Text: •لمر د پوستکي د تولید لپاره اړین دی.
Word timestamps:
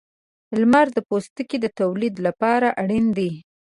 •لمر 0.59 0.87
د 0.93 0.97
پوستکي 1.09 1.57
د 1.61 1.65
تولید 1.79 2.15
لپاره 2.27 2.67
اړین 2.81 3.05
دی. 3.17 3.31